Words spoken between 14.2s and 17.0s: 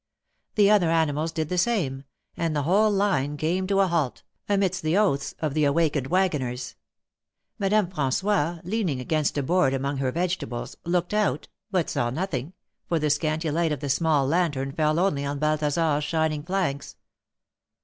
lantern fell only on Balthasar^s shining flanks.